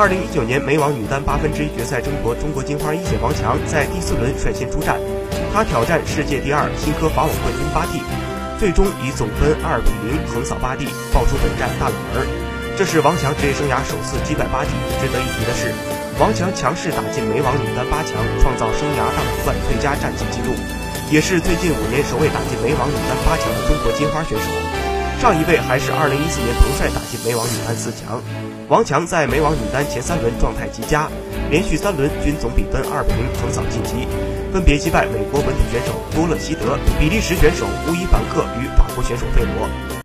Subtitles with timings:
[0.00, 4.96] 二零一九年美网女单八分之一决赛争夺中国金花一姐王强在第四轮率先出战，
[5.52, 8.00] 她挑战世界第二新科法网冠军巴蒂，
[8.56, 12.24] 最终以总分二比零横扫巴蒂，爆出本战大冷门。
[12.80, 14.72] 这是王强职业生涯首次击败巴蒂。
[15.04, 15.68] 值得一提的是，
[16.16, 20.56] 王强强势打进美网女单八强，创造生涯大满贯最佳战绩纪录，
[21.12, 24.48] 也是最近五年首位打进美网女单八强的中国金花选手。
[25.20, 28.22] 上一位还是二零一四年彭帅打进美网女单四强。
[28.68, 31.10] 王强在美网女单前三轮状态极佳，
[31.50, 34.08] 连续三轮均总比分二比零横扫晋级，
[34.50, 39.99] 分别击败美国本土选手多勒希德、比利时选手乌伊凡克与法国选手费罗。